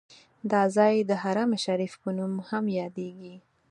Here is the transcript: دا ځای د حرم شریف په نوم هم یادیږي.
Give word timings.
دا 0.51 0.61
ځای 0.75 0.95
د 1.09 1.11
حرم 1.23 1.51
شریف 1.65 1.93
په 2.03 2.09
نوم 2.17 2.33
هم 2.49 2.65
یادیږي. 2.79 3.35